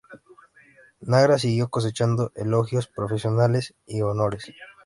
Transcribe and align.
Nagra 1.01 1.37
siguió 1.37 1.69
cosechando 1.69 2.31
elogios 2.33 2.87
profesionales 2.87 3.75
y 3.85 4.01
honores. 4.01 4.51